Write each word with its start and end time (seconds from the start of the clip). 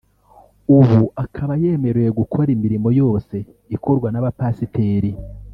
ubu 0.77 1.01
akaba 1.23 1.53
yemerewe 1.63 2.09
gukora 2.19 2.49
imirimo 2.55 2.89
yose 3.01 3.35
ikorwa 3.75 4.07
n’abapasiteri 4.11 5.11